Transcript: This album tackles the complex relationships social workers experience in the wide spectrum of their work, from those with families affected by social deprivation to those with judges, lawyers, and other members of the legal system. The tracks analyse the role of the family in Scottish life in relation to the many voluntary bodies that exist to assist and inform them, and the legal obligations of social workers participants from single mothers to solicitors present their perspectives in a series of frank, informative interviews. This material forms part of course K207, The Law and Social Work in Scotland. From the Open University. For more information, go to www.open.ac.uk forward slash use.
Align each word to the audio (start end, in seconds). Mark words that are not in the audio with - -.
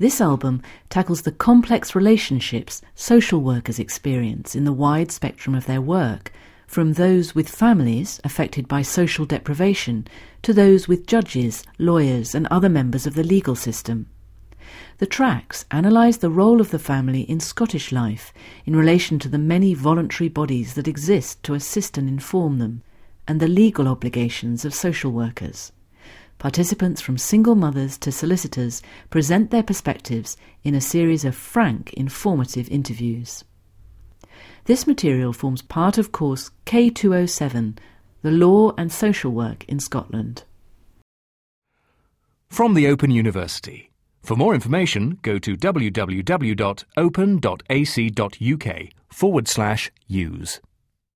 This 0.00 0.18
album 0.18 0.62
tackles 0.88 1.20
the 1.22 1.30
complex 1.32 1.94
relationships 1.94 2.80
social 2.94 3.40
workers 3.42 3.78
experience 3.78 4.54
in 4.56 4.64
the 4.64 4.72
wide 4.72 5.12
spectrum 5.12 5.54
of 5.54 5.66
their 5.66 5.82
work, 5.82 6.32
from 6.66 6.94
those 6.94 7.34
with 7.34 7.50
families 7.50 8.18
affected 8.24 8.66
by 8.66 8.80
social 8.80 9.26
deprivation 9.26 10.08
to 10.40 10.54
those 10.54 10.88
with 10.88 11.06
judges, 11.06 11.62
lawyers, 11.78 12.34
and 12.34 12.46
other 12.46 12.70
members 12.70 13.06
of 13.06 13.12
the 13.12 13.22
legal 13.22 13.54
system. 13.54 14.06
The 14.96 15.04
tracks 15.06 15.66
analyse 15.70 16.16
the 16.16 16.30
role 16.30 16.62
of 16.62 16.70
the 16.70 16.78
family 16.78 17.20
in 17.28 17.38
Scottish 17.38 17.92
life 17.92 18.32
in 18.64 18.74
relation 18.76 19.18
to 19.18 19.28
the 19.28 19.36
many 19.54 19.74
voluntary 19.74 20.28
bodies 20.30 20.76
that 20.76 20.88
exist 20.88 21.42
to 21.42 21.52
assist 21.52 21.98
and 21.98 22.08
inform 22.08 22.58
them, 22.58 22.80
and 23.28 23.38
the 23.38 23.48
legal 23.48 23.86
obligations 23.86 24.64
of 24.64 24.72
social 24.72 25.10
workers 25.12 25.72
participants 26.40 27.00
from 27.00 27.18
single 27.18 27.54
mothers 27.54 27.96
to 27.98 28.10
solicitors 28.10 28.82
present 29.10 29.50
their 29.50 29.62
perspectives 29.62 30.36
in 30.64 30.74
a 30.74 30.80
series 30.80 31.24
of 31.24 31.36
frank, 31.36 31.92
informative 31.92 32.68
interviews. 32.70 33.44
This 34.64 34.86
material 34.86 35.32
forms 35.32 35.62
part 35.62 35.98
of 35.98 36.10
course 36.10 36.50
K207, 36.66 37.76
The 38.22 38.30
Law 38.30 38.72
and 38.76 38.90
Social 38.90 39.30
Work 39.30 39.64
in 39.68 39.78
Scotland. 39.78 40.42
From 42.48 42.74
the 42.74 42.88
Open 42.88 43.10
University. 43.12 43.90
For 44.22 44.34
more 44.34 44.54
information, 44.54 45.18
go 45.22 45.38
to 45.38 45.56
www.open.ac.uk 45.56 46.60
forward 49.08 49.48
slash 49.48 49.90
use. 50.08 50.60